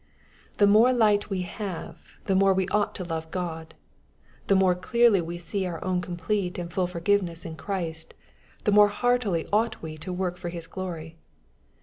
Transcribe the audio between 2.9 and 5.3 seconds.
to love God. The moie clearly